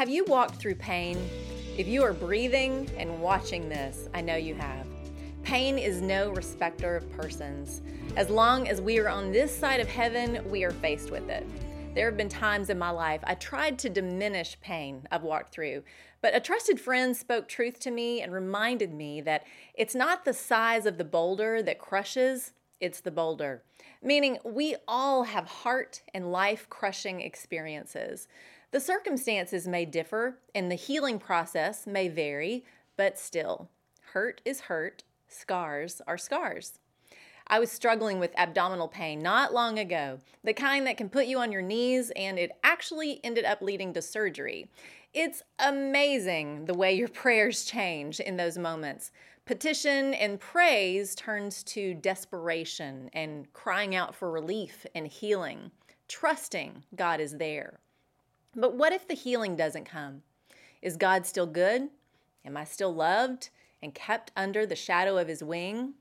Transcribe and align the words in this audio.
Have 0.00 0.08
you 0.08 0.24
walked 0.24 0.54
through 0.54 0.76
pain? 0.76 1.18
If 1.76 1.86
you 1.86 2.02
are 2.04 2.14
breathing 2.14 2.90
and 2.96 3.20
watching 3.20 3.68
this, 3.68 4.08
I 4.14 4.22
know 4.22 4.36
you 4.36 4.54
have. 4.54 4.86
Pain 5.42 5.76
is 5.76 6.00
no 6.00 6.30
respecter 6.30 6.96
of 6.96 7.12
persons. 7.12 7.82
As 8.16 8.30
long 8.30 8.66
as 8.66 8.80
we 8.80 8.98
are 8.98 9.10
on 9.10 9.30
this 9.30 9.54
side 9.54 9.78
of 9.78 9.88
heaven, 9.88 10.42
we 10.48 10.64
are 10.64 10.70
faced 10.70 11.10
with 11.10 11.28
it. 11.28 11.46
There 11.94 12.06
have 12.06 12.16
been 12.16 12.30
times 12.30 12.70
in 12.70 12.78
my 12.78 12.88
life 12.88 13.20
I 13.24 13.34
tried 13.34 13.78
to 13.80 13.90
diminish 13.90 14.58
pain 14.62 15.06
I've 15.10 15.22
walked 15.22 15.52
through, 15.52 15.82
but 16.22 16.34
a 16.34 16.40
trusted 16.40 16.80
friend 16.80 17.14
spoke 17.14 17.46
truth 17.46 17.78
to 17.80 17.90
me 17.90 18.22
and 18.22 18.32
reminded 18.32 18.94
me 18.94 19.20
that 19.20 19.44
it's 19.74 19.94
not 19.94 20.24
the 20.24 20.32
size 20.32 20.86
of 20.86 20.96
the 20.96 21.04
boulder 21.04 21.62
that 21.62 21.78
crushes, 21.78 22.52
it's 22.80 23.00
the 23.00 23.10
boulder. 23.10 23.62
Meaning, 24.02 24.38
we 24.44 24.76
all 24.88 25.24
have 25.24 25.46
heart 25.46 26.02
and 26.14 26.32
life 26.32 26.68
crushing 26.68 27.20
experiences. 27.20 28.28
The 28.70 28.80
circumstances 28.80 29.66
may 29.66 29.84
differ 29.84 30.38
and 30.54 30.70
the 30.70 30.76
healing 30.76 31.18
process 31.18 31.86
may 31.86 32.08
vary, 32.08 32.64
but 32.96 33.18
still, 33.18 33.68
hurt 34.12 34.40
is 34.44 34.62
hurt, 34.62 35.04
scars 35.28 36.00
are 36.06 36.18
scars. 36.18 36.78
I 37.46 37.58
was 37.58 37.72
struggling 37.72 38.20
with 38.20 38.38
abdominal 38.38 38.86
pain 38.86 39.20
not 39.20 39.52
long 39.52 39.78
ago, 39.80 40.20
the 40.44 40.54
kind 40.54 40.86
that 40.86 40.96
can 40.96 41.08
put 41.08 41.26
you 41.26 41.40
on 41.40 41.50
your 41.50 41.62
knees, 41.62 42.12
and 42.14 42.38
it 42.38 42.52
actually 42.62 43.20
ended 43.24 43.44
up 43.44 43.60
leading 43.60 43.92
to 43.94 44.02
surgery. 44.02 44.70
It's 45.12 45.42
amazing 45.58 46.66
the 46.66 46.74
way 46.74 46.92
your 46.94 47.08
prayers 47.22 47.64
change 47.64 48.20
in 48.20 48.36
those 48.36 48.56
moments. 48.56 49.10
Petition 49.50 50.14
and 50.14 50.38
praise 50.38 51.16
turns 51.16 51.64
to 51.64 51.92
desperation 51.92 53.10
and 53.12 53.52
crying 53.52 53.96
out 53.96 54.14
for 54.14 54.30
relief 54.30 54.86
and 54.94 55.08
healing, 55.08 55.72
trusting 56.06 56.84
God 56.94 57.18
is 57.18 57.36
there. 57.36 57.80
But 58.54 58.76
what 58.76 58.92
if 58.92 59.08
the 59.08 59.14
healing 59.14 59.56
doesn't 59.56 59.86
come? 59.86 60.22
Is 60.82 60.96
God 60.96 61.26
still 61.26 61.48
good? 61.48 61.88
Am 62.44 62.56
I 62.56 62.62
still 62.62 62.94
loved 62.94 63.48
and 63.82 63.92
kept 63.92 64.30
under 64.36 64.66
the 64.66 64.76
shadow 64.76 65.18
of 65.18 65.26
his 65.26 65.42
wing? 65.42 65.94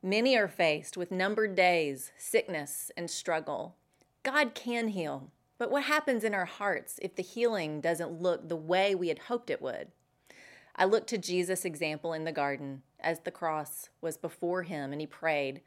Many 0.00 0.36
are 0.36 0.46
faced 0.46 0.96
with 0.96 1.10
numbered 1.10 1.56
days, 1.56 2.12
sickness, 2.16 2.92
and 2.96 3.10
struggle. 3.10 3.74
God 4.22 4.54
can 4.54 4.86
heal, 4.86 5.32
but 5.58 5.72
what 5.72 5.82
happens 5.82 6.22
in 6.22 6.34
our 6.34 6.44
hearts 6.44 7.00
if 7.02 7.16
the 7.16 7.24
healing 7.24 7.80
doesn't 7.80 8.22
look 8.22 8.48
the 8.48 8.54
way 8.54 8.94
we 8.94 9.08
had 9.08 9.18
hoped 9.18 9.50
it 9.50 9.60
would? 9.60 9.88
I 10.76 10.84
look 10.84 11.06
to 11.08 11.18
Jesus' 11.18 11.64
example 11.64 12.12
in 12.12 12.24
the 12.24 12.32
garden 12.32 12.82
as 13.00 13.20
the 13.20 13.30
cross 13.30 13.88
was 14.00 14.16
before 14.16 14.62
him 14.62 14.92
and 14.92 15.00
he 15.00 15.06
prayed, 15.06 15.62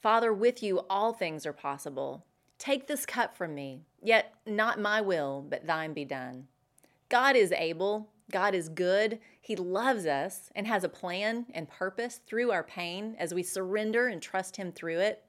Father, 0.00 0.32
with 0.32 0.62
you 0.62 0.80
all 0.88 1.12
things 1.12 1.44
are 1.44 1.52
possible. 1.52 2.24
Take 2.58 2.86
this 2.86 3.04
cup 3.04 3.36
from 3.36 3.54
me, 3.54 3.82
yet 4.02 4.34
not 4.46 4.80
my 4.80 5.00
will, 5.00 5.44
but 5.48 5.66
thine 5.66 5.92
be 5.92 6.04
done. 6.04 6.46
God 7.08 7.36
is 7.36 7.52
able, 7.52 8.10
God 8.30 8.54
is 8.54 8.68
good, 8.68 9.18
He 9.40 9.56
loves 9.56 10.06
us, 10.06 10.50
and 10.54 10.66
has 10.66 10.84
a 10.84 10.88
plan 10.88 11.46
and 11.52 11.68
purpose 11.68 12.20
through 12.26 12.50
our 12.50 12.62
pain 12.62 13.16
as 13.18 13.34
we 13.34 13.42
surrender 13.42 14.08
and 14.08 14.22
trust 14.22 14.56
Him 14.56 14.72
through 14.72 15.00
it. 15.00 15.22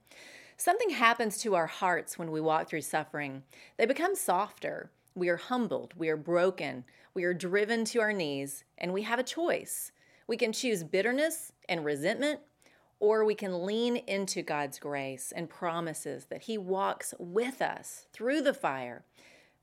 Something 0.56 0.90
happens 0.90 1.38
to 1.38 1.54
our 1.54 1.66
hearts 1.66 2.18
when 2.18 2.30
we 2.30 2.40
walk 2.40 2.68
through 2.68 2.82
suffering. 2.82 3.42
They 3.76 3.86
become 3.86 4.14
softer. 4.14 4.90
We 5.16 5.30
are 5.30 5.38
humbled. 5.38 5.94
We 5.96 6.10
are 6.10 6.16
broken. 6.16 6.84
We 7.14 7.24
are 7.24 7.32
driven 7.32 7.86
to 7.86 8.00
our 8.00 8.12
knees, 8.12 8.64
and 8.76 8.92
we 8.92 9.02
have 9.02 9.18
a 9.18 9.24
choice. 9.24 9.90
We 10.28 10.36
can 10.36 10.52
choose 10.52 10.84
bitterness 10.84 11.52
and 11.70 11.86
resentment, 11.86 12.40
or 13.00 13.24
we 13.24 13.34
can 13.34 13.64
lean 13.64 13.96
into 13.96 14.42
God's 14.42 14.78
grace 14.78 15.32
and 15.34 15.48
promises 15.48 16.26
that 16.26 16.42
He 16.42 16.58
walks 16.58 17.14
with 17.18 17.62
us 17.62 18.08
through 18.12 18.42
the 18.42 18.52
fire. 18.52 19.06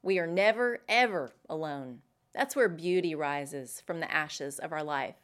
We 0.02 0.18
are 0.18 0.26
never, 0.26 0.82
ever 0.90 1.34
alone. 1.48 2.00
That's 2.34 2.56
where 2.56 2.68
beauty 2.68 3.14
rises 3.14 3.84
from 3.86 4.00
the 4.00 4.12
ashes 4.12 4.58
of 4.58 4.72
our 4.72 4.84
life. 4.84 5.18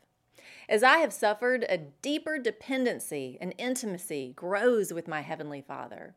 As 0.70 0.84
I 0.84 0.98
have 0.98 1.12
suffered, 1.12 1.66
a 1.68 1.80
deeper 1.80 2.38
dependency 2.38 3.40
and 3.42 3.56
intimacy 3.58 4.34
grows 4.36 4.94
with 4.94 5.08
my 5.08 5.22
Heavenly 5.22 5.62
Father. 5.62 6.14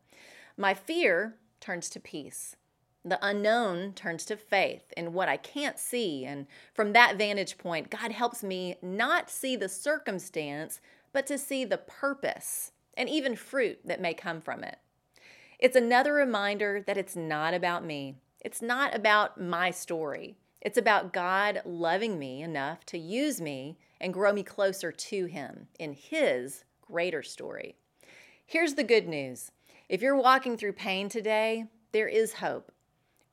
My 0.55 0.75
fear 0.75 1.37
turns 1.59 1.89
to 1.89 1.99
peace. 1.99 2.55
The 3.05 3.19
unknown 3.21 3.93
turns 3.93 4.25
to 4.25 4.37
faith 4.37 4.93
in 4.95 5.13
what 5.13 5.27
I 5.27 5.37
can't 5.37 5.77
see. 5.77 6.25
And 6.25 6.47
from 6.73 6.93
that 6.93 7.17
vantage 7.17 7.57
point, 7.57 7.89
God 7.89 8.11
helps 8.11 8.43
me 8.43 8.77
not 8.81 9.29
see 9.29 9.55
the 9.55 9.69
circumstance, 9.69 10.79
but 11.11 11.27
to 11.27 11.37
see 11.37 11.65
the 11.65 11.77
purpose 11.77 12.71
and 12.95 13.09
even 13.09 13.35
fruit 13.35 13.79
that 13.85 14.01
may 14.01 14.13
come 14.13 14.39
from 14.39 14.63
it. 14.63 14.77
It's 15.59 15.75
another 15.75 16.13
reminder 16.13 16.83
that 16.85 16.97
it's 16.97 17.15
not 17.15 17.53
about 17.53 17.85
me, 17.85 18.15
it's 18.41 18.61
not 18.61 18.95
about 18.95 19.39
my 19.39 19.71
story. 19.71 20.37
It's 20.63 20.77
about 20.77 21.11
God 21.11 21.61
loving 21.65 22.17
me 22.17 22.41
enough 22.41 22.85
to 22.85 22.97
use 22.97 23.41
me 23.41 23.77
and 23.99 24.13
grow 24.13 24.31
me 24.31 24.43
closer 24.43 24.93
to 24.93 25.25
Him 25.25 25.67
in 25.77 25.91
His 25.91 26.63
greater 26.81 27.21
story. 27.21 27.75
Here's 28.45 28.75
the 28.75 28.83
good 28.83 29.07
news 29.07 29.51
if 29.89 30.01
you're 30.01 30.15
walking 30.15 30.57
through 30.57 30.73
pain 30.73 31.09
today, 31.09 31.65
there 31.91 32.07
is 32.07 32.33
hope. 32.33 32.72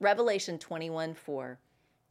Revelation 0.01 0.59
21 0.59 1.13
4. 1.13 1.59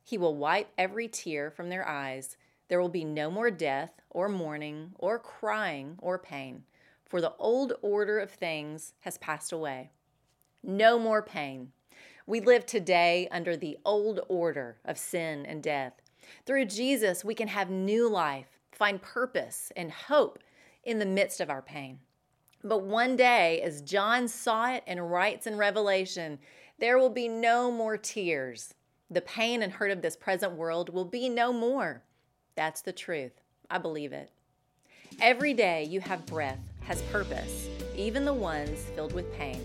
He 0.04 0.18
will 0.18 0.36
wipe 0.36 0.70
every 0.78 1.08
tear 1.08 1.50
from 1.50 1.70
their 1.70 1.88
eyes. 1.88 2.38
There 2.68 2.80
will 2.80 2.88
be 2.90 3.04
no 3.04 3.32
more 3.32 3.50
death, 3.50 4.00
or 4.12 4.30
mourning, 4.30 4.92
or 5.00 5.18
crying, 5.18 5.96
or 5.98 6.20
pain, 6.20 6.66
for 7.04 7.20
the 7.20 7.34
old 7.40 7.74
order 7.82 8.20
of 8.20 8.30
things 8.30 8.94
has 9.00 9.18
passed 9.18 9.52
away. 9.52 9.90
No 10.62 11.00
more 11.00 11.24
pain. 11.24 11.72
We 12.28 12.42
live 12.42 12.68
today 12.68 13.28
under 13.32 13.58
the 13.58 13.80
old 13.84 14.20
order 14.28 14.78
of 14.86 15.00
sin 15.00 15.48
and 15.48 15.64
death. 15.64 15.94
Through 16.46 16.66
Jesus, 16.66 17.26
we 17.26 17.34
can 17.34 17.48
have 17.48 17.72
new 17.72 18.08
life, 18.08 18.60
find 18.72 19.02
purpose 19.02 19.72
and 19.76 19.92
hope 19.92 20.38
in 20.84 21.00
the 21.00 21.08
midst 21.08 21.42
of 21.42 21.50
our 21.50 21.64
pain. 21.64 22.00
But 22.64 22.84
one 22.84 23.16
day, 23.16 23.62
as 23.62 23.82
John 23.82 24.28
saw 24.28 24.74
it 24.74 24.84
and 24.86 25.10
writes 25.10 25.48
in 25.48 25.58
Revelation, 25.58 26.38
there 26.80 26.98
will 26.98 27.10
be 27.10 27.28
no 27.28 27.72
more 27.72 27.98
tears. 27.98 28.74
The 29.10 29.22
pain 29.22 29.62
and 29.62 29.74
hurt 29.74 29.92
of 29.92 30.02
this 30.02 30.16
present 30.16 30.54
world 30.54 30.90
will 30.90 31.06
be 31.06 31.28
no 31.28 31.52
more. 31.52 32.04
That's 32.56 32.82
the 32.82 32.94
truth. 32.94 33.34
I 33.70 33.78
believe 33.78 34.14
it. 34.14 34.32
Every 35.22 35.54
day 35.54 35.84
you 35.84 36.00
have 36.00 36.26
breath 36.26 36.60
has 36.82 37.02
purpose, 37.04 37.68
even 37.96 38.24
the 38.24 38.34
ones 38.34 38.86
filled 38.96 39.14
with 39.14 39.34
pain. 39.34 39.62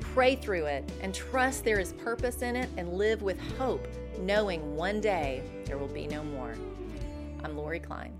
Pray 0.00 0.34
through 0.34 0.66
it 0.66 0.90
and 1.02 1.14
trust 1.14 1.64
there 1.64 1.78
is 1.78 1.92
purpose 1.92 2.42
in 2.42 2.56
it 2.56 2.70
and 2.76 2.94
live 2.94 3.22
with 3.22 3.38
hope, 3.58 3.86
knowing 4.20 4.76
one 4.76 5.00
day 5.00 5.42
there 5.66 5.78
will 5.78 5.88
be 5.88 6.06
no 6.06 6.24
more. 6.24 6.54
I'm 7.44 7.56
Lori 7.56 7.80
Klein. 7.80 8.18